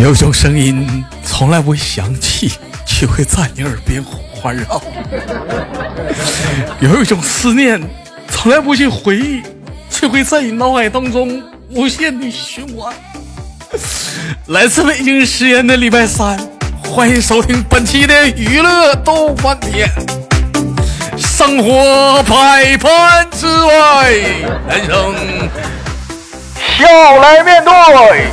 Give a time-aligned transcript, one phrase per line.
[0.00, 2.52] 有一种声音从来不会响起，
[2.86, 4.80] 却会在你耳边环绕；
[6.80, 7.78] 有一种思念
[8.30, 9.42] 从来不去回忆，
[9.90, 12.94] 却会在你脑海当中无限的循环。
[14.46, 16.34] 来自北京时间的礼拜三，
[16.82, 19.86] 欢迎收听本期的娱乐逗翻天。
[21.18, 25.14] 生活百般滋味，人生
[26.78, 28.30] 笑来面对。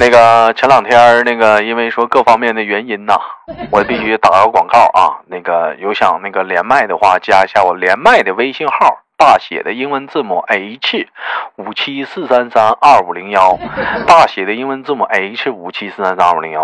[0.00, 3.16] 那个前两天那个因为说各方面的原因呐，
[3.70, 5.22] 我必须打个广告啊。
[5.28, 11.08] 那个有想那个连麦的话，加一下我连麦的微信号，大写的英文字母 H
[11.56, 13.56] 五七四三三二五零幺，
[14.06, 16.62] 大写的英文字母 H 五七四三三二五零幺。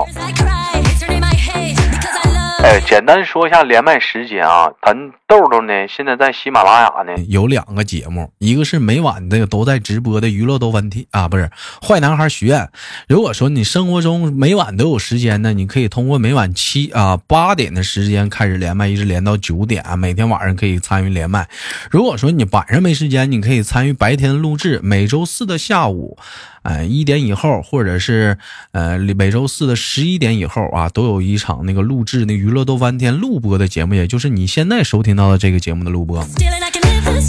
[2.62, 4.94] 哎，简单说一下连麦时间啊，咱
[5.26, 11.50] 豆豆呢现在在喜马拉雅呢有两个节目，一个是每晚的都在直播的娱乐逗翻天啊，不是
[11.82, 12.68] 坏男孩许愿。
[13.08, 21.48] 如果说你生活中每晚都有时间呢，你可以通过每晚七啊八点的时间开始连麦，一直连到九点，每天晚上可以参与连麦。
[21.90, 26.18] 如果说你晚上没时间，你可以参与白天录制，每周四的下午。
[26.62, 28.36] 呃，一点以后，或者是
[28.72, 36.26] 呃每周四的十一点以后啊，都有一场那个录制那娱乐逗翻天录播的节目，也就是你现在收听到的这个节目的录播。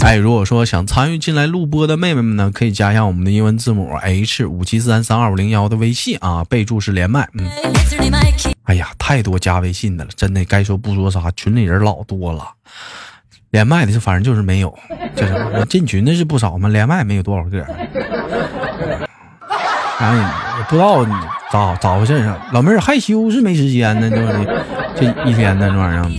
[0.02, 7.28] 哎，如果说想参与进来录播的妹妹们呢，可以加一下我们的英文字母 H 五七四三三二五零幺的微信啊，备注是连麦。
[7.32, 7.46] 嗯，
[8.64, 12.44] 哎呀，太多加微信的了，真的该说不说啥，群里人老多了，
[13.50, 14.78] 连麦的是反正就是没有，
[15.16, 17.66] 就是我进群的是不少嘛，连麦没有多少个。
[20.02, 20.18] 哎，
[20.58, 21.06] 我不知道
[21.52, 22.36] 咋咋回事啊？
[22.52, 24.16] 老妹儿害羞是没时间呢，这
[24.96, 26.10] 这一天呢这玩意儿。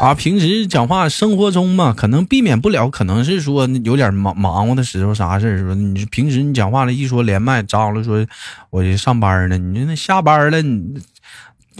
[0.00, 5.58] 啊，平时讲话生活中嘛，可能避免不了，可能是说有点忙忙活的时候啥事儿。
[5.58, 8.26] 说你平时你讲话了，一说连麦，张了说
[8.70, 10.98] 我这上班呢，你说那下班了，你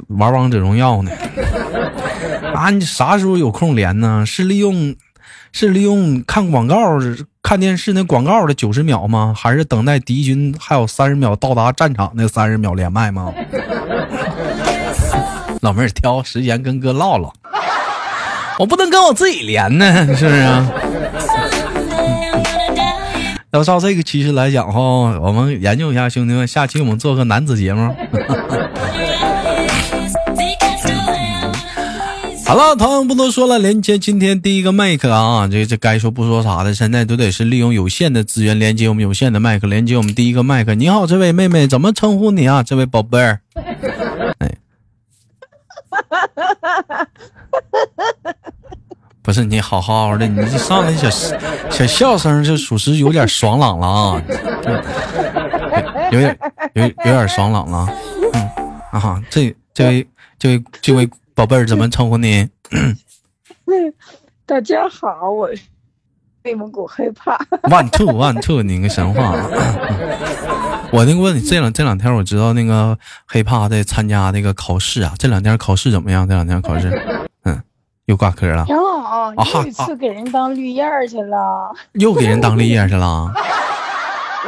[0.09, 1.11] 玩王者荣耀呢？
[2.55, 4.27] 啊，你啥时候有空连呢？
[4.27, 4.95] 是利用
[5.51, 6.99] 是利用看广告？
[7.47, 9.33] 看电视那广告的九十秒吗？
[9.37, 13.33] 还是等待敌军还有三十秒到达战场那三十秒连麦吗？
[15.63, 17.33] 老妹儿挑时间跟哥唠唠，
[18.59, 20.69] 我不能跟我自己连呢，是不是啊？
[23.53, 24.81] 要照这个趋势来讲哈，
[25.21, 27.95] 我们研究一下，兄弟们，下期我们做个男子节目。
[32.47, 40.73] 好了，朋友不多说了，连接今天第一个麦克啊，这这该说不说啥的，现在都得是利用有限的资源连接我们有限的麦克，连接我们第一个麦克。
[40.77, 42.63] 你好，这位妹妹，怎么称呼你啊？
[42.63, 43.41] 这位宝贝儿，
[44.39, 44.57] 哎，
[49.23, 51.11] 不是你好好的，你这上来小
[51.69, 54.23] 小笑声就属实有点爽朗了啊，
[56.13, 56.39] 有点
[56.75, 57.89] 有有点爽朗了，
[58.35, 58.49] 嗯
[58.93, 60.07] 啊，这这位
[60.39, 61.11] 这位这位。
[61.37, 62.49] 宝贝儿，怎么称呼你？
[64.47, 65.65] 大家好，我是
[66.45, 67.37] 内蒙古黑怕。
[67.65, 69.35] One two one two，你个神话！
[70.93, 76.27] 我那个问你，这两这两天我知道那个黑怕在参加那个考试啊，这两天考试怎么样？
[76.27, 76.89] 这两天考试，
[77.45, 77.63] 嗯，
[78.07, 78.65] 又挂科了。
[78.65, 81.71] 挺好，又一次给人当绿叶去了。
[81.93, 83.31] 又给人当绿叶去了。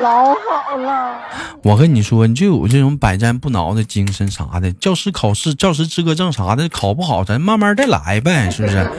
[0.00, 1.18] 老好了，
[1.62, 4.72] 我跟你说，你就有这种百战不挠的精神啥的。
[4.72, 8.90] 教师考试、教师资格证啥的，考不好咱慢慢再来呗，是不是？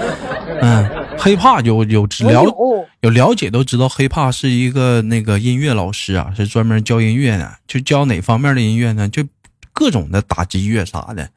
[0.61, 9.07] 嗯，黑怕有有了有了解都知道，黑怕是一个那个音乐老师啊，是专门教音乐的，就教哪方面的音乐呢？
[9.07, 9.23] 就
[9.71, 11.29] 各种的打击乐啥的。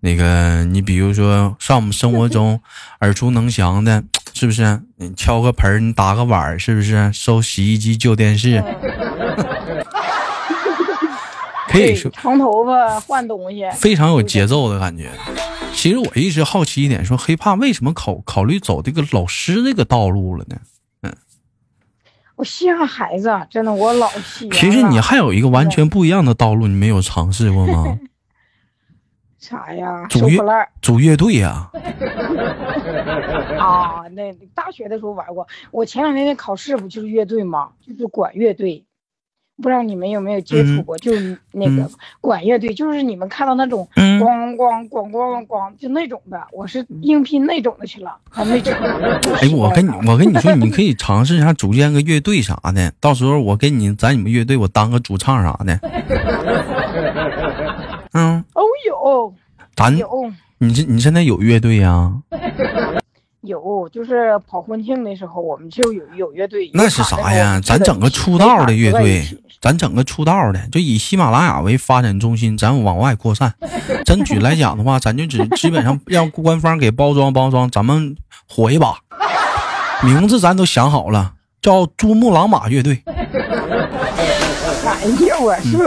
[0.00, 2.60] 那个，你比如说，上我们生活中
[3.00, 4.80] 耳熟能详的，是不是？
[4.96, 7.12] 你敲个盆你打个碗是不是？
[7.12, 8.62] 收洗衣机、旧电视，
[11.68, 15.10] 可以说长头发换东西，非常有节奏的感觉。
[15.72, 20.56] 其实我一直好奇一点，说黑怕为什么考考虑走这个老师这个道路了呢？
[21.02, 21.12] 嗯，
[22.36, 24.48] 我稀罕孩子，真的，我老稀。
[24.50, 27.98] 其实你还有一个完全不一样的道路，你没有尝试过吗？
[29.38, 30.06] 啥呀？
[30.08, 30.42] 组乐
[30.82, 31.70] 组乐队呀！
[33.58, 35.46] 啊，那大学的时候玩过。
[35.70, 37.70] 我前两天的考试不就是乐队吗？
[37.86, 38.84] 就是管乐队。
[39.60, 40.96] 不知道你们有没有接触过？
[40.98, 41.90] 就是那个
[42.20, 46.40] 管乐队，就是你们看到那种咣咣咣咣咣，就那种的。
[46.52, 48.72] 我是应聘那种的去了，还没成。
[49.42, 52.92] 哎，我跟你我跟你说，你可以尝试一下组建个乐队啥的。
[53.00, 55.76] 到时候我给你在你们乐队，我当个主唱啥的。
[58.86, 59.34] 有，
[59.76, 60.08] 咱有。
[60.58, 62.12] 你这你现在有乐队呀？
[63.42, 66.70] 有，就是跑婚庆的时候，我们就有有乐队。
[66.74, 67.60] 那是啥呀？
[67.64, 69.24] 咱整个出道的乐队，
[69.60, 73.54] 咱整个出道的，就以喜马拉雅为发展中心，咱往外扩散。
[74.04, 78.16] 争取来讲的话，咱就只基本上让官方给包装包装，咱们
[78.48, 78.98] 火一把。
[80.02, 83.02] 名字咱都想好了，叫珠穆朗玛乐队。
[83.06, 83.14] 哎
[85.26, 85.78] 呀，我是。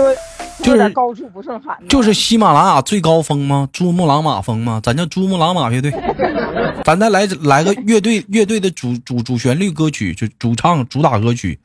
[0.64, 3.68] 就是高处不胜寒，就是喜马拉雅最高峰吗？
[3.74, 4.80] 珠穆朗玛峰吗？
[4.84, 5.92] 咱叫珠穆朗玛乐队，
[6.86, 11.60] 咱再来来个乐队，乐队的主主主旋律歌曲，就主唱主打歌曲，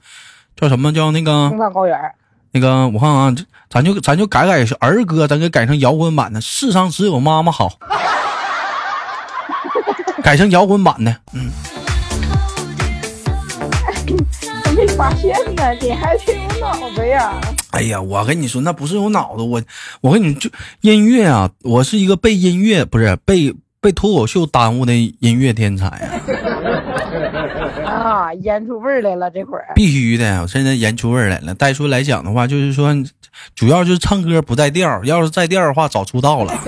[0.57, 1.49] 叫什么叫那个？
[1.51, 1.99] 青藏高原。
[2.53, 3.35] 那个我看啊，
[3.69, 6.41] 咱就咱就改改儿歌，咱给改成摇滚版的。
[6.41, 7.71] 世上只有妈妈好，
[10.23, 11.53] 改成摇滚版的，嗯。
[14.97, 17.35] 没发现呢，你还挺有脑子呀！
[17.73, 19.63] 哎呀，我跟你说，那不是有脑子，我
[20.01, 20.49] 我跟你就
[20.81, 25.87] 音乐啊，我是一个被音乐不是被被脱口秀耽误的音乐天才
[27.85, 27.93] 啊！
[27.93, 31.55] 啊，演出味儿来了，这会儿必须的，我现在演出味儿来了。
[31.55, 32.95] 带出来讲的话，就是说，
[33.55, 36.55] 主要就是唱歌不带调，要是在调的话，早出道了。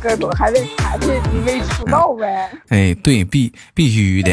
[0.00, 1.06] 歌手还得还得
[1.44, 2.50] 没出道呗？
[2.68, 4.30] 哎，对，必必须的。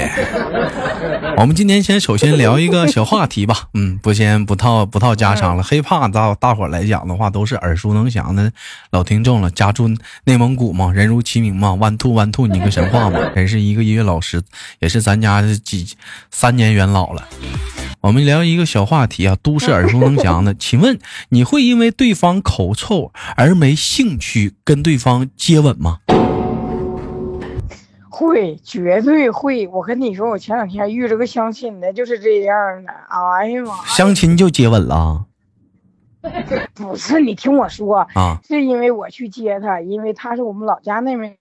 [1.37, 5.63] 我们今天先首先聊一个小话题吧，嗯，不先不套不套家常了。
[5.63, 8.51] 黑怕大大伙来讲的话，都是耳熟能详的
[8.91, 9.49] 老听众了。
[9.49, 9.89] 家住
[10.25, 14.41] 内蒙古嘛，人如其名嘛，弯兔弯兔，你个神话嘛，人是一个音乐老师，
[14.79, 15.95] 也是咱家的几
[16.29, 17.27] 三年元老了。
[18.01, 20.53] 我们聊一个小话题啊，都市耳熟能详的。
[20.59, 25.99] 请问你会因为对方口臭而没兴趣跟对方接吻吗？
[28.09, 29.67] 会，绝对会。
[29.69, 32.91] 我跟你说，我前两天遇着个相亲的，就是这样的。
[32.91, 33.73] 哎呀妈！
[33.85, 35.25] 相亲就接吻了？
[36.75, 41.37] 不是，你听我说啊，是因为我去接他，因为他是我们老家那边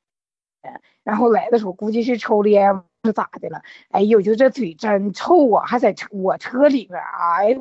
[0.62, 2.82] 人，然后来的时候估计是抽的烟。
[3.06, 3.61] 是咋的了？
[3.91, 5.67] 哎呦，就这嘴真臭啊！
[5.67, 7.55] 还在车我车里边，哎，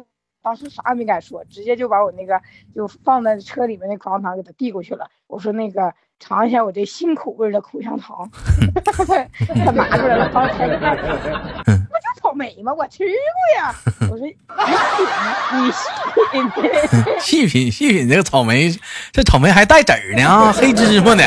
[0.44, 2.40] 当时啥也没敢说，直接就把我那个
[2.76, 5.10] 就放在车里面那口香糖给他递过去了。
[5.28, 8.30] 我说那个尝一下我这新口味的口香糖，
[8.84, 10.96] 他拿出来了，刚开开，
[11.66, 12.74] 不就草莓吗？
[12.74, 13.14] 我吃过
[13.58, 13.74] 呀。
[14.12, 14.34] 我说你
[15.72, 18.70] 细品，你细品， 细品细品这个草莓，
[19.14, 21.24] 这草莓还带籽儿呢啊，黑芝麻呢。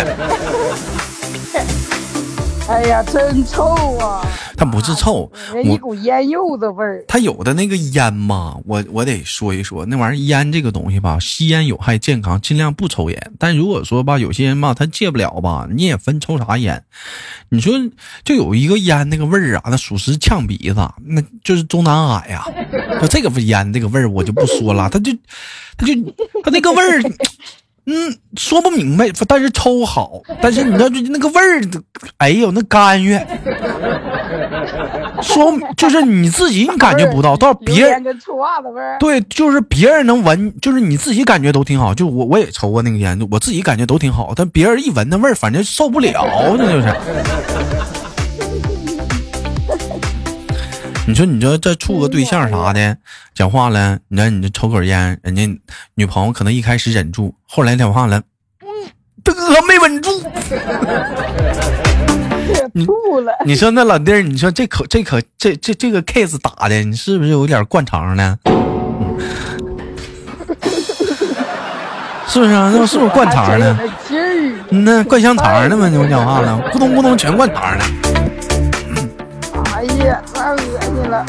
[2.69, 4.27] 哎呀，真臭啊！
[4.57, 5.31] 它不是臭，
[5.63, 7.05] 一股烟柚子味儿。
[7.07, 13.33] 它有的那个烟嘛，我我得说一说，那玩意儿烟这个东西吧，吸烟有害健康，尽量不抽烟。
[13.39, 16.83] 但如果说吧，有些人吧，他戒不了吧，你也分抽啥烟。
[17.51, 17.73] 你说
[18.25, 22.45] 就有一个烟那个味儿啊，那属实呛鼻子，那就是中南海呀。
[23.01, 25.13] 就这个烟这个味儿，我就不说了，他就
[25.77, 25.95] 他就
[26.43, 27.01] 他那个味儿。
[27.87, 31.61] 嗯，说不明白，但是抽好，但是你知道就那个味儿，
[32.19, 33.27] 哎呦，那甘愿。
[35.23, 38.97] 说就是你自己你感觉不到，到别人跟臭袜子味儿。
[38.99, 41.95] 对，就是别人能闻，就是你自己感觉都挺好。
[41.95, 46.95] 就我我也抽过那个烟，我自己感觉都挺好，但别人一闻那味儿，反正受不了，那就是。
[51.09, 52.97] 你说，你这这处个对象啥的，
[53.33, 55.49] 讲话了，你说你这抽口烟，人家
[55.95, 58.19] 女朋友可能一开始忍住，后来讲话了，
[58.61, 58.67] 嗯，
[59.23, 60.11] 这个没稳住，
[62.85, 63.33] 吐了。
[63.45, 68.37] 你说那老弟儿，你说这可这可这这这个 case 打的，你是不是有点灌肠呢？
[72.27, 72.73] 是不是啊？
[72.75, 73.79] 那是不是灌肠呢？
[74.71, 75.89] 那灌香肠呢吗？
[75.89, 77.85] 你讲话了，咕咚咕咚全灌肠了。
[79.99, 81.25] 太恶心了！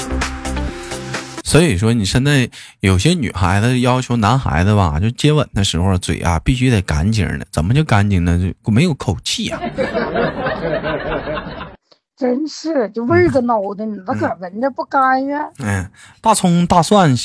[1.44, 2.50] 所以说，你现在
[2.82, 7.48] 有些女孩子要求男孩子吧，就接吻的时候嘴啊必须得干净的。
[7.52, 8.38] 怎么就干净呢？
[8.64, 9.60] 就没有口气啊。
[12.18, 15.50] 真是，就味儿个孬的，你那可闻着不干呀。
[15.60, 17.16] 嗯，大葱、大蒜、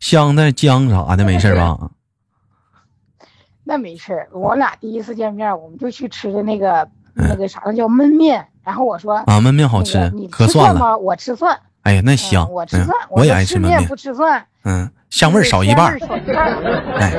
[0.00, 1.78] 香的姜啥的，没事吧？
[3.64, 8.46] 那没事我俩第一次见面，我们就去吃的那个那个啥，那叫焖面。
[8.62, 10.96] 然后我说啊，焖面好吃，你吃蒜吗？
[10.96, 11.58] 我吃蒜。
[11.82, 14.44] 哎呀，那香，我吃蒜，我也爱吃焖面，不吃蒜。
[14.64, 15.96] 嗯，香味少一半。
[16.98, 17.12] 哎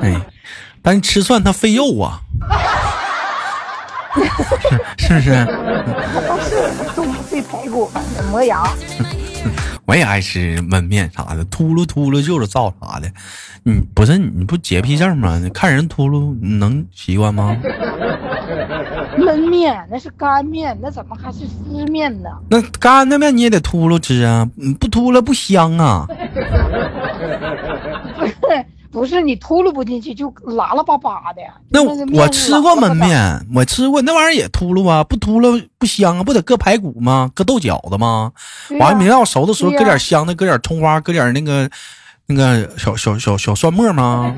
[0.00, 0.20] 哎，
[0.82, 2.20] 但是吃蒜它费肉啊，
[4.98, 5.30] 是不是？
[6.42, 7.90] 是，东费排骨，
[8.30, 8.62] 磨牙。
[9.86, 13.10] 我也爱吃焖面啥的，秃噜秃噜就是造啥的。
[13.62, 15.38] 你不是你不洁癖症吗？
[15.38, 17.56] 你看人秃噜，你能习惯吗？
[19.18, 22.30] 焖面那是干面，那怎么还是湿面呢？
[22.50, 24.48] 那干的面你也得秃噜吃啊，
[24.80, 26.06] 不秃噜不香啊。
[28.18, 28.32] 不是
[28.90, 31.42] 不是你秃噜不进去，就拉拉巴巴的。
[31.68, 37.30] 那我吃过焖面，我吃过那玩意儿也秃噜啊，不秃噜不香啊，不得搁排骨吗？
[37.34, 38.32] 搁豆角子吗？
[38.80, 41.68] 完了，明到熟的时候搁点香的，搁点葱花，搁点那个
[42.26, 44.34] 那个小小小小蒜末吗？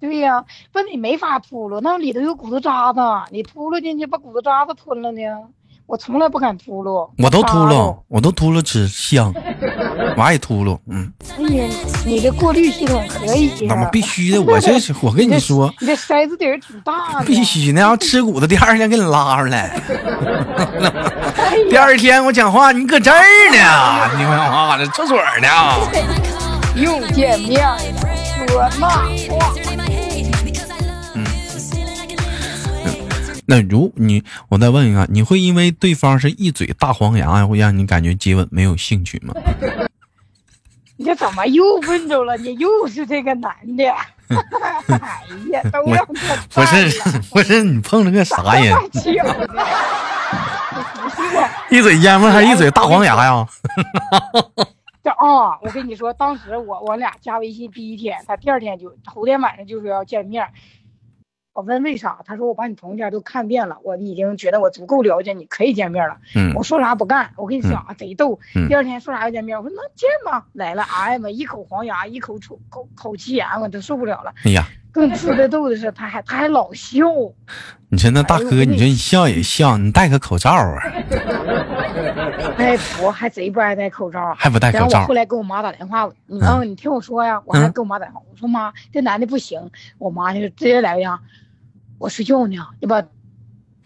[0.00, 3.00] 对呀，不你没法秃噜，那里头有骨头渣子，
[3.30, 5.20] 你秃噜进去把骨头渣子吞了呢。
[5.86, 9.32] 我从来不敢秃噜，我都秃噜，我都秃噜吃香，
[10.18, 11.10] 我爱秃噜，嗯。
[11.38, 11.64] 哎呀，
[12.04, 17.24] 你的过滤系统可以那么必须的，我这是 我跟你说，你这筛子底儿挺大的。
[17.26, 19.80] 必须的，要吃骨头，第二天给你拉出来。
[21.70, 25.48] 第二天我讲话，你搁这儿呢，你讲话这厕所呢。
[26.76, 27.78] 又见面了，
[28.46, 29.87] 说那话。
[33.50, 39.32] 那如你，我再问一下，你会因为对方是一嘴大黄牙，会让你感觉接吻没有兴趣吗？
[40.96, 42.36] 你这怎么又问着了？
[42.36, 43.84] 你又是这个男的？
[44.28, 44.36] 哎
[45.50, 47.00] 呀，都让他不是
[47.30, 48.76] 不是，你碰着个啥人？
[51.70, 53.46] 一嘴烟味还一嘴大黄牙呀？
[55.02, 60.46] 这啊，我跟你说，当时我我俩加微信第一天，他第二天就头天晚上就说要见面。
[61.58, 62.20] 我问为啥？
[62.24, 66.16] 他说我把你朋友圈都看遍了，我已经觉得我足够了解你，可以见面了。
[66.36, 67.32] 嗯，我说啥不干。
[67.34, 68.38] 我跟你讲啊，贼逗。
[68.68, 70.46] 第二天说啥要见面，我说那见吧。
[70.52, 74.32] 来了，哎呀妈，一口黄牙，一口口口口气炎，我都受不了了。
[74.44, 77.06] 哎呀，更次的逗的是，他还他还老笑。
[77.88, 80.78] 你说那大哥，你说你笑也笑，你戴个口罩啊？
[82.56, 84.84] 哎，我还贼不爱戴口罩，还不戴口罩。
[84.84, 89.60] 然后我后来给我妈打电话，嗯，你听我说呀，我还给我妈打电话，我说妈，这男的不行。
[89.98, 91.18] 我妈就直接来个样。
[91.98, 93.02] 我睡觉呢，你把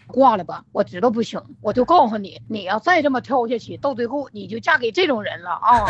[0.07, 0.63] 挂了吧。
[0.71, 5.85] 我知道不行，我就告诉你，你要再这么跳下去，到最后你就嫁给这种人了啊！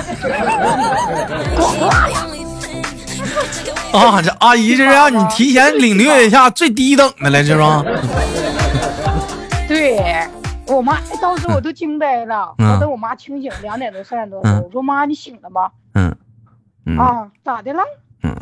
[3.93, 7.83] 啊，这阿姨这是让你提前领略一下最低等的了，是吧？
[9.67, 9.99] 对
[10.67, 12.55] 我妈当时我都惊呆了。
[12.57, 15.69] 我等我妈清醒，两点多三点多，我说妈，你醒了吗？
[15.95, 16.15] 嗯
[16.85, 17.83] 嗯啊，咋的了？
[18.23, 18.33] 嗯，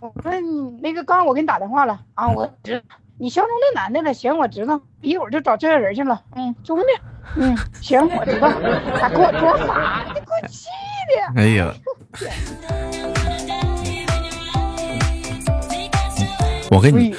[0.00, 2.82] 我说你那个刚我给你打电话了啊，我知。
[3.22, 6.20] 你相中那男的了，行，我知道，一会儿就找这个人去了。
[6.34, 6.84] 嗯，中的，
[7.36, 8.48] 嗯，行，我知道。
[9.00, 10.66] 还给我装傻，你给我气
[11.06, 11.40] 的。
[11.40, 11.72] 哎呀！
[16.72, 17.14] 我跟你，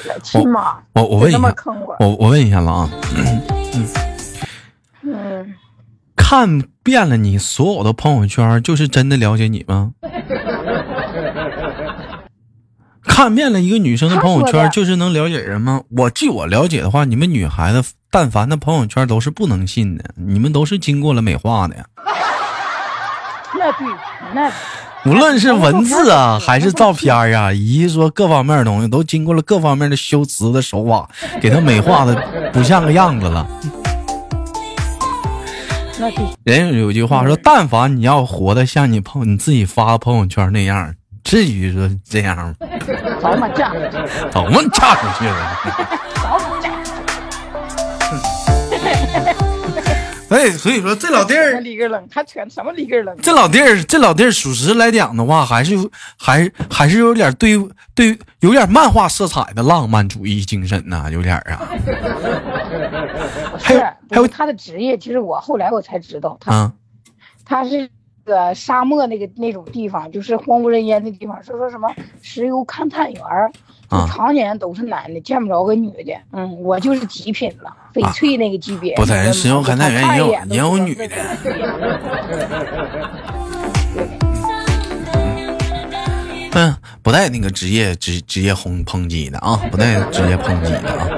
[0.92, 1.54] 我我问一下，
[1.98, 2.90] 我我问一下了啊。
[5.00, 5.54] 嗯。
[6.14, 9.92] 看遍了你所有的朋友圈，就是真的了解你吗？
[13.14, 15.82] 看遍了一个女生的朋友圈，就是能了解人吗？
[15.96, 17.80] 我据我了解的话，你们女孩子
[18.10, 21.84] 但凡的朋友圈都是不能信的，你们都是经过了美化的呀。
[23.56, 23.86] 那对，
[24.34, 24.50] 那
[25.08, 31.08] 无论是文字啊，还是照片啊，以及说各方面的东西，都经过了各方面的修辞的手法，
[31.40, 33.46] 给他美化的不像个样子了。
[36.42, 40.92] 人有句话说，但凡你要活得像你朋你自己发朋友圈那样。
[41.24, 42.54] 至于说这样吗？
[43.20, 43.98] 早晚嫁出去，
[44.30, 45.58] 早晚嫁出去了。
[46.22, 46.70] 早晚嫁。
[50.30, 53.16] 哎，所以说这老弟儿，里根冷，他全什么里根冷？
[53.22, 55.76] 这老弟儿，这老弟儿，属实来讲的话，还是
[56.18, 57.56] 还还是有点对
[57.94, 61.62] 对，有点漫画色彩的浪漫主义精神呐，有点啊。
[63.58, 66.72] 还有还有他的职业，其实我后来我才知道，他
[67.44, 67.88] 他是。
[68.24, 71.88] 个沙漠那个那种地方，就是荒无人烟的地方，说说什么
[72.22, 73.50] 石油勘探员儿，
[74.08, 76.14] 常年都是男的，见不着个女的。
[76.32, 78.94] 嗯，我就是极品了，翡翠那个级别。
[78.96, 81.08] 不对，石油勘探员也有也有女的。
[86.56, 91.08] 嗯，不带那个职业职职业轰抨击的啊，不带职业抨击的啊。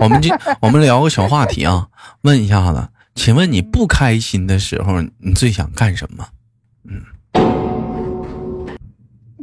[0.00, 0.28] 我们这
[0.60, 1.88] 我们聊个小话题啊，
[2.22, 2.88] 问一下子。
[3.18, 6.24] 请问你不开心的时候，你最想干什么？
[6.84, 7.02] 嗯，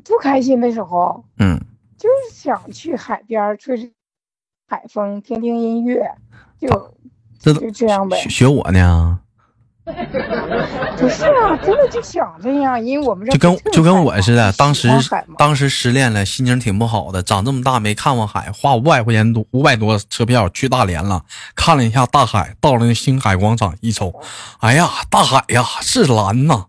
[0.01, 1.60] 不开心的时候，嗯，
[1.98, 3.91] 就是想去海边吹吹
[4.65, 6.10] 海风，听听音乐，
[6.58, 6.70] 就
[7.53, 8.17] 就这样呗。
[8.29, 9.15] 学我呢？
[10.98, 14.89] 不是啊，真的就想这样，因为我们这就跟就跟我似的，当时
[15.38, 21.22] 当时失恋了，心情挺不好的，长这么大没看过海，花五百块钱多五百多车票去大连了，
[21.56, 24.13] 看了一下大海，到了那星海广场一瞅，
[24.60, 26.65] 哎呀，大海呀是蓝呐，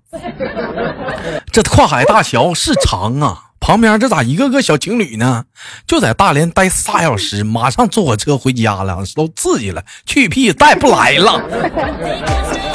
[1.50, 5.44] 这跨海大桥是长啊，旁边这咋一个个小情侣呢？
[5.86, 11.42] 就在大连待仨小时，马上坐火车回家了，都刺激了，去屁带不来了。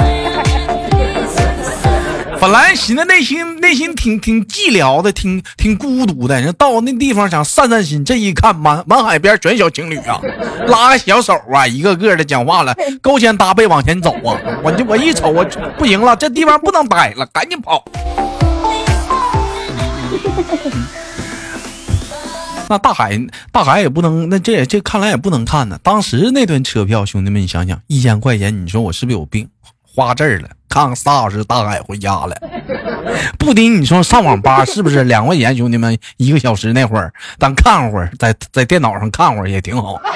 [2.41, 6.41] 本来寻思内心内心挺挺寂寥的，挺挺孤独的。
[6.41, 10.19] 人到那地方想散散心，这一看满满海边全小情侣啊，
[10.65, 14.36] 拉个小手啊，一个个的讲话了，勾肩搭背往前走啊。
[14.63, 15.45] 我就我一瞅，我
[15.77, 17.86] 不行了，这地方不能待了，赶紧跑。
[22.67, 23.19] 那大海，
[23.51, 25.77] 大海也不能，那这也这看来也不能看呢。
[25.83, 29.48] 当时那顿车票，兄弟们，你想想，一千块钱，你说我是不是有病？
[29.93, 32.36] 花字儿了，看看仨小时，大海回家了。
[33.38, 35.55] 不顶，你说上网吧是不是两块钱？
[35.57, 40.00] 兄弟们，一个小时那会儿，咱看会儿，在在电脑上看会儿也挺好。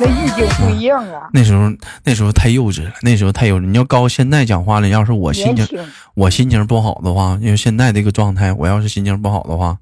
[0.00, 1.28] 那意境不一样啊。
[1.32, 1.70] 那时候
[2.04, 3.66] 那时候太幼稚了，那时候太幼稚。
[3.66, 5.66] 你要高现在讲话了，要是我心情
[6.14, 9.78] 我心情不好的话，因为现在这个状态，我要是心情不好的话，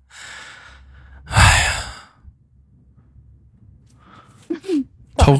[1.25, 1.73] 哎呀。
[5.37, 5.39] 抽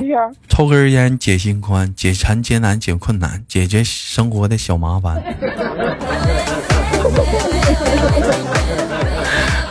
[0.49, 5.23] 抽根烟解心宽，解馋解难解困难，解决生活的小麻烦。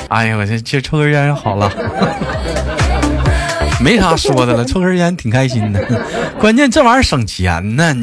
[0.10, 1.72] 哎呀，我这这抽根烟好了，
[3.80, 4.66] 没啥说的了。
[4.66, 5.86] 抽根烟挺开心的，
[6.40, 7.94] 关键这玩意儿省钱呢。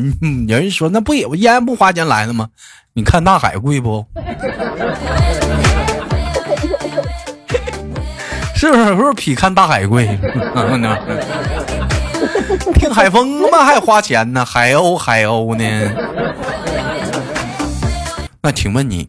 [0.46, 2.48] 有人说那不也烟不花钱来的吗？
[2.92, 4.06] 你看大海贵不？
[8.54, 8.84] 是不是？
[8.84, 10.06] 是不是比看大海贵？
[12.74, 15.64] 听海风嘛还花钱呢，海鸥海鸥呢？
[18.42, 19.08] 那请问你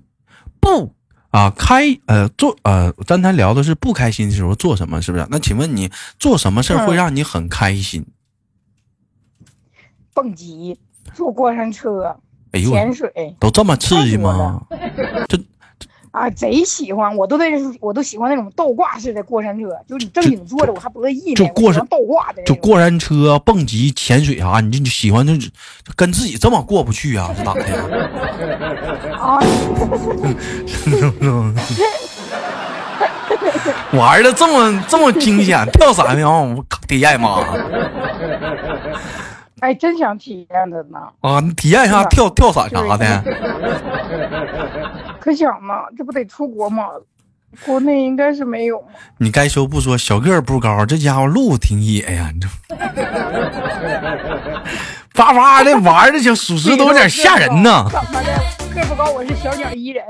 [0.60, 0.94] 不
[1.32, 5.27] 啊开呃做呃刚才聊的是不开心的时候做什么是不是？
[5.29, 8.05] 那请问你做什么事儿会让你很开心？
[10.13, 10.79] 蹦极、
[11.13, 12.15] 坐过山车、
[12.51, 14.62] 哎、呦潜水，都这么刺激吗？
[15.27, 15.38] 这。
[16.15, 17.13] 啊，贼喜欢！
[17.17, 21.36] 我都在，我都喜欢那种倒挂式的过山车，就是你正经坐着，我还不乐意呢。
[21.36, 25.34] 就过山倒挂的，就过山车、蹦极、潜水啥，你就你喜欢，就
[25.98, 27.36] 跟自己这么过不去啊？
[27.38, 27.65] 是咋的？
[29.19, 29.39] 啊！
[33.92, 36.25] 玩的这么这么惊险，跳伞呢？
[36.29, 37.44] 我体验吗？
[39.61, 41.00] 哎，真想体验的呢！
[41.22, 43.24] 啊，你体验一下跳跳伞啥的。
[45.20, 46.85] 可想呢，这不得出国吗？
[47.65, 48.83] 国内应该是没有。
[49.18, 52.29] 你该说不说，小个儿不高，这家伙路挺野呀！
[52.33, 52.50] 你这，
[55.13, 57.87] 叭叭的玩的，小属实都有点吓人呢。
[57.89, 58.33] 怎么的？
[58.75, 60.03] 个不高，我是小鸟依人。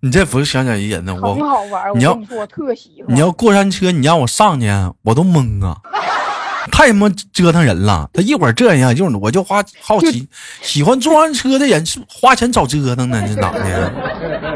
[0.00, 1.16] 你这不是小鸟依人呢？
[1.22, 1.96] 我很好玩。
[1.96, 3.14] 你要我特喜欢。
[3.14, 4.66] 你要过山车，你让我上去，
[5.02, 5.78] 我都懵啊。
[6.70, 8.08] 太他妈折腾人了！
[8.12, 10.28] 他一会儿这样，一会儿我就花好奇，
[10.60, 13.92] 喜欢坐完车的人是花钱找折腾呢，是咋的？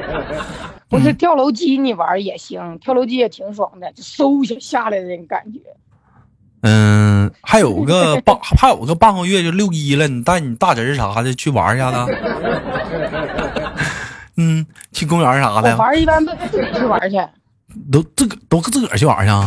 [0.88, 5.59] 不是跳楼机，你玩也行，跳楼机也挺爽的，就嗖一下下来的那种感觉。
[6.62, 11.99] 嗯，还有个半， 还有个半个月就六一了，你带你大侄啥的去玩一下子。
[14.38, 15.77] 嗯，去公园啥的。
[15.77, 17.19] 玩一般都自己去玩去。
[17.92, 19.47] 都自个都自个儿去玩去啊？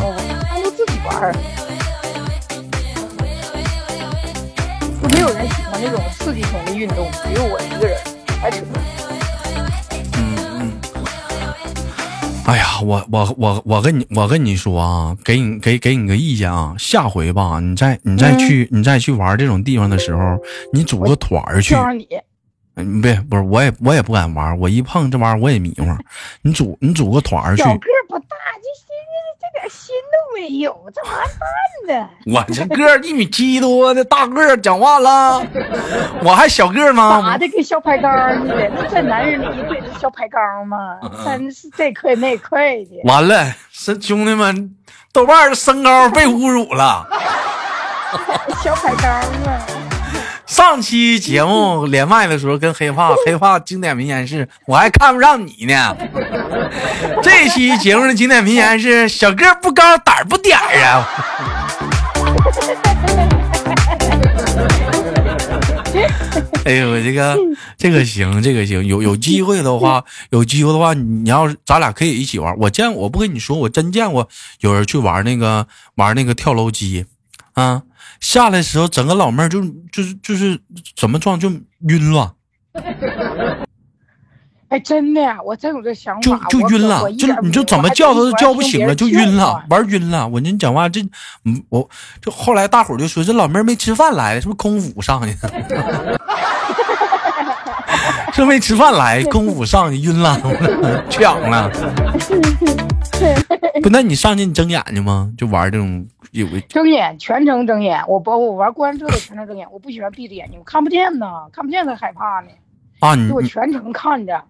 [0.64, 1.34] 都自己玩。
[5.08, 7.98] 没有人喜欢那种刺激型的运动，只有我一个人。
[10.18, 10.72] 嗯嗯。
[12.46, 20.38] 哎呀，我我我我跟你我跟你说啊，给你给给你个意见啊，下回吧，你再你再去你再去玩这种地方的时候，
[20.74, 21.76] 你组个团儿去。
[21.98, 22.08] 你。
[22.76, 25.86] 嗯，别不是，我也我也不敢玩，我一碰这玩意儿我也迷糊。
[26.42, 27.64] 你组你组个团儿去。
[27.64, 28.64] 小个不大，就
[29.60, 32.10] 点心都没有，这完蛋的。
[32.26, 35.42] 我这个一米七多的大个讲话了，
[36.24, 37.22] 我还小个吗？
[37.22, 38.70] 咋的，跟小排缸似的？
[38.76, 40.78] 那这男人里一对是小排缸吗？
[41.26, 43.02] 真是这块那块的。
[43.04, 44.76] 完了，兄兄弟们，
[45.12, 47.08] 豆瓣身高被侮辱了。
[48.64, 49.12] 小排缸
[49.46, 49.66] 啊！
[50.50, 55.96] 上期节目 连麦的时候跟黑怕， 黑怕经典名言是“我还看不上你呢”。
[57.22, 61.08] 这期节目的经典名言是“小个不高，胆不点儿啊”。
[66.66, 67.38] 哎呦，我这个
[67.78, 72.58] 这个行，这个行，有有机会的话，有机会的话，你要是咱俩可以一起玩。
[72.58, 74.28] 我见我不跟你说，我真见过
[74.62, 77.06] 有人去玩那个玩那个跳楼机
[77.54, 77.84] 啊。
[78.20, 80.60] 下来的时候，整个老妹儿就就是就是
[80.96, 81.50] 怎么撞就
[81.88, 82.34] 晕了。
[84.70, 86.48] 哎，真的呀，我真有这想法。
[86.50, 90.28] 就就晕了，就你就怎么叫他都叫不醒了，就晕了，玩晕了。
[90.28, 91.02] 我跟你讲话，这
[91.44, 91.90] 嗯，我
[92.22, 96.20] 就后来大伙就说这老妹儿没吃饭来的，是不是空腹上去的？
[98.40, 100.40] 这没吃饭来，功夫上去晕了，
[101.12, 101.70] 缺氧了。
[103.84, 105.30] 不，那你上去你睁眼睛吗？
[105.38, 108.02] 就玩这种有个睁眼，全程睁眼。
[108.08, 112.48] 我不，我玩过山车的全程睁眼，我不喜欢闭着眼睛，我看不见呢，看不见才害怕呢。
[113.02, 114.42] 啊，你我全程看着。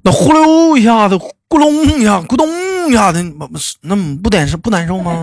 [0.00, 2.48] 那呼溜一下子，咕隆一下，咕咚
[2.88, 3.22] 一下子，
[3.82, 5.22] 那不难受不难受吗？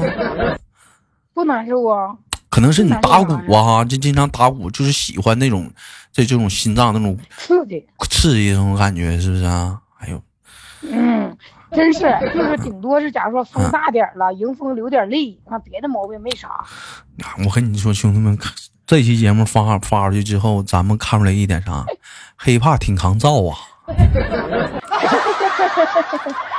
[1.34, 2.15] 不难受啊。
[2.51, 5.71] 可能是你打鼓啊，就经常打鼓，就是喜欢那种
[6.12, 9.80] 这这种心脏那种刺激刺激那种感觉，是不是啊？
[10.00, 10.21] 哎呦，
[10.91, 11.38] 嗯，
[11.71, 12.02] 真是，
[12.34, 16.50] 就是顶多是假如说风大点了，迎风流点泪，那别的毛病没啥。
[17.45, 18.38] 我跟你说，兄弟们，
[18.86, 21.86] 这期节目发发出去之后，咱们看出来一点啥？
[22.36, 23.58] 黑怕挺抗造啊。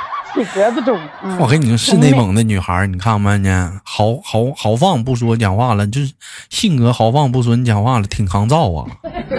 [0.53, 0.99] 格子中，
[1.39, 3.79] 我跟你说，是内蒙的女孩，你看没呢？
[3.83, 6.11] 豪豪豪放不说讲话了，就是
[6.49, 8.87] 性格豪放不说你讲话了，挺抗造啊。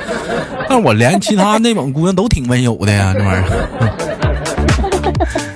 [0.68, 3.90] 但我连其他内蒙姑娘都挺温柔的呀，这玩意儿，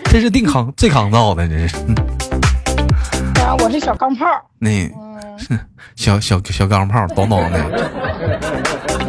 [0.11, 1.77] 这是定抗最抗造的，这是。
[3.41, 4.27] 啊，我是小钢炮。
[4.59, 4.91] 那，
[5.97, 7.89] 小小小钢炮，咚咚的。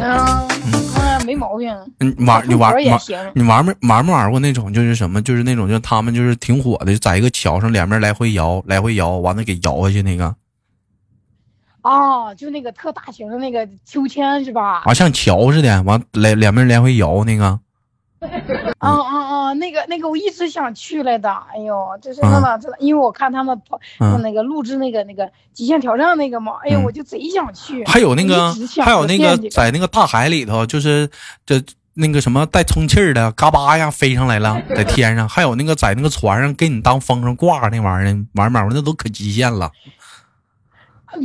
[0.00, 0.49] 嗯。
[1.30, 1.72] 没毛病。
[1.98, 2.82] 你玩你玩玩
[3.34, 10.34] 你玩没玩没玩过那种就是什么就是那种就他们就是挺火的，在一个桥上两边来回摇来回摇，完了给摇下去那个。
[11.82, 14.82] 哦，就那个特大型的那个秋千是吧？
[14.84, 17.60] 啊，像桥似的，完两两边来回摇那个。
[18.78, 19.52] 啊啊啊！
[19.54, 21.30] 那个那个，我一直想去来的。
[21.52, 23.80] 哎呦，这是那么这，因为我看他们跑
[24.18, 27.84] 那个录制那个那个极限挑战那个嘛，哎呦，我就贼想去。
[27.86, 31.08] 还有那个，还有那个，在那个大海里头，就是
[31.46, 31.62] 这
[31.94, 35.28] 那个什么带充气的，嘎巴呀飞上来了，在天上。
[35.28, 39.70] 还有那个在那个船上给你当风筝挂那玩意儿，玩意儿那都可极限了。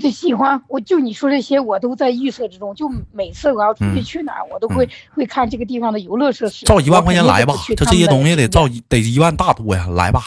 [0.01, 2.73] 就喜欢，我就你说这些，我都在预测之中。
[2.75, 6.65] 就每次我要出去去哪儿，我都会会看这个地方的游乐设施。
[6.65, 10.23] 照一万块钱来吧，这这些东西得照得一万大多呀，来吧，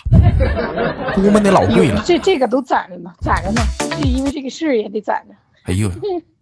[1.14, 2.02] 估摸得老贵了。
[2.06, 3.60] 这这个都攒着呢，攒着呢，
[4.00, 5.34] 就因为这个事儿也得攒着。
[5.64, 5.90] 哎呦，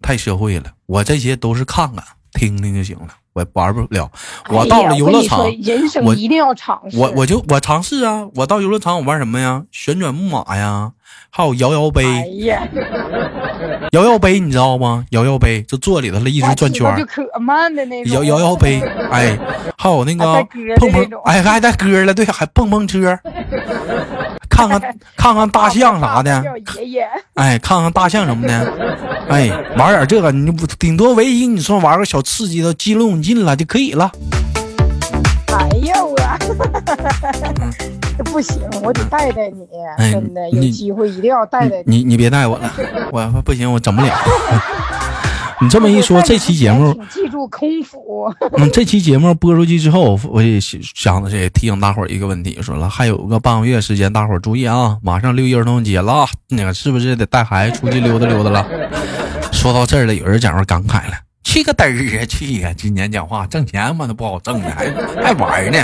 [0.01, 3.09] 太社会了，我这些都是看看听听就行了。
[3.37, 4.11] 我玩不了，
[4.49, 6.97] 我到了游乐场，人生一定要尝试。
[6.97, 8.27] 我我就我尝试啊！
[8.35, 9.65] 我到游乐场，我玩什么呀？
[9.71, 10.93] 旋转木马呀，
[11.29, 12.03] 还有摇摇杯。
[12.07, 12.67] 哎呀，
[13.93, 15.05] 摇摇杯你知道吗？
[15.11, 16.97] 摇摇杯就坐里头了，一直转圈。
[16.97, 18.15] 就可慢的那种。
[18.15, 19.39] 摇摇摇杯，哎，
[19.79, 20.25] 还有那个
[20.77, 23.19] 碰碰，哎还带歌了，对，还碰碰车。
[24.49, 24.81] 看看
[25.17, 26.43] 看看大象啥的，
[27.35, 28.73] 哎，看看大象什么的，
[29.29, 34.11] 哎，玩点这个，你不顶多唯一你说玩个小刺激的激流勇进了就可以了。
[35.49, 36.26] 哎呀我，这
[38.33, 39.67] 不行，我得带带你，
[40.13, 41.99] 真的有机会一定要带带你。
[41.99, 42.73] 你你别带我了，
[43.13, 44.13] 我不行，我整不了。
[45.61, 48.31] 你这么一说，这期节目记住空腹。
[48.59, 58.67] 嗯，这期节目播出去之后，我也想着也提醒大伙儿一个问题，说了还有个半个月时间，大伙儿注意啊，马上六一儿童节了，那个是不是得带孩子出去溜达溜达了？
[59.51, 61.15] 说到这儿了，有人讲话感慨了
[61.47, 62.75] ：“去个嘚儿啊，去呀！
[62.77, 64.91] 今年讲话挣钱嘛都不好挣呢，还
[65.23, 65.79] 还玩呢。”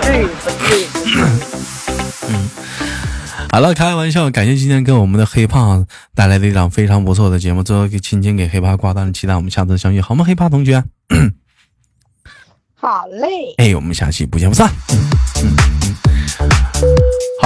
[0.00, 0.30] 对不
[0.62, 0.86] 对？
[3.50, 7.64] 好了，开玩笑，感谢今天给我们的黑胖带来的一档非常不错的节目。
[7.64, 10.24] 最后给亲亲给黑胖挂断了，期待我们下次相遇，好吗？
[10.24, 10.84] 黑胖同学，
[12.76, 13.26] 好嘞。
[13.58, 14.68] 哎，我们下期不见不散。
[16.38, 16.67] 好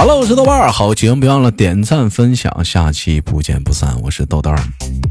[0.05, 3.95] 了，我是豆瓣儿，好节目别忘了点赞分享，下期不见不散。
[4.01, 4.53] 我是豆豆，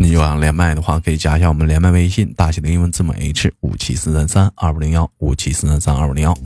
[0.03, 6.37] 你想连麦的话，可以加一下我们连麦微信，大写的英文字母 H 五七四三三二五零幺五七四三三二五零幺。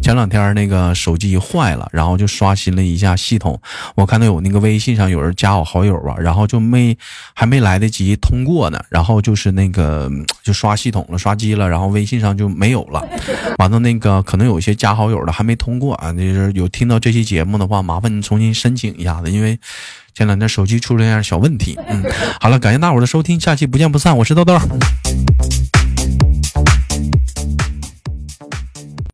[0.00, 3.60] 前两天那个手机坏了，然后就刷新了一下系统，
[3.96, 6.96] 我看到有那个微信上有人加我好友啊，然后就没
[7.34, 10.08] 还没来得及通过呢，然后就是那个
[10.44, 13.04] 就刷系统了，刷机了，然后微信上就没有了。
[13.58, 17.64] 完了那个可能有些加好友的还没通过啊，就是有听到这期节目的。
[17.64, 19.58] 话麻烦你重新申请一下子，因为
[20.14, 21.76] 前两天手机出了点小问题。
[21.88, 22.02] 嗯，
[22.40, 24.16] 好了，感谢大伙的收听，下期不见不散。
[24.16, 24.56] 我是豆豆。